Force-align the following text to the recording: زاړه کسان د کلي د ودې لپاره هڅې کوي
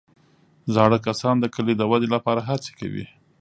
زاړه 0.73 0.97
کسان 1.07 1.35
د 1.39 1.45
کلي 1.55 1.73
د 1.77 1.81
ودې 1.91 2.07
لپاره 2.15 2.41
هڅې 2.49 2.71
کوي 2.79 3.05